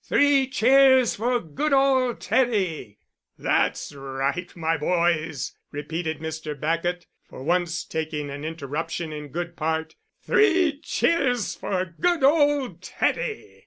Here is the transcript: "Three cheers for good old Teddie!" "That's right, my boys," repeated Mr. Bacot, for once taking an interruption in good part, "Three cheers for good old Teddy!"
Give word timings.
"Three 0.03 0.47
cheers 0.47 1.15
for 1.15 1.39
good 1.39 1.73
old 1.73 2.21
Teddie!" 2.21 2.97
"That's 3.37 3.93
right, 3.93 4.51
my 4.55 4.75
boys," 4.75 5.53
repeated 5.71 6.17
Mr. 6.17 6.59
Bacot, 6.59 7.05
for 7.29 7.43
once 7.43 7.83
taking 7.85 8.31
an 8.31 8.43
interruption 8.43 9.13
in 9.13 9.27
good 9.27 9.55
part, 9.55 9.93
"Three 10.23 10.79
cheers 10.79 11.53
for 11.53 11.93
good 12.01 12.23
old 12.23 12.81
Teddy!" 12.81 13.59